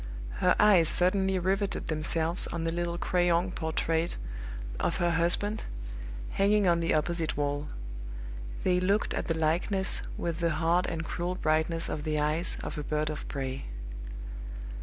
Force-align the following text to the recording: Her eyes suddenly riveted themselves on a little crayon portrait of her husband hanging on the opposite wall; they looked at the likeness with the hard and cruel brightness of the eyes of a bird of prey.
Her 0.39 0.55
eyes 0.59 0.89
suddenly 0.89 1.37
riveted 1.37 1.85
themselves 1.85 2.47
on 2.47 2.65
a 2.65 2.71
little 2.71 2.97
crayon 2.97 3.51
portrait 3.51 4.17
of 4.79 4.95
her 4.95 5.11
husband 5.11 5.65
hanging 6.31 6.67
on 6.67 6.79
the 6.79 6.95
opposite 6.95 7.37
wall; 7.37 7.67
they 8.63 8.79
looked 8.79 9.13
at 9.13 9.27
the 9.27 9.37
likeness 9.37 10.01
with 10.17 10.39
the 10.39 10.55
hard 10.55 10.87
and 10.87 11.05
cruel 11.05 11.35
brightness 11.35 11.87
of 11.87 12.03
the 12.03 12.19
eyes 12.19 12.57
of 12.63 12.79
a 12.79 12.83
bird 12.83 13.11
of 13.11 13.27
prey. 13.27 13.65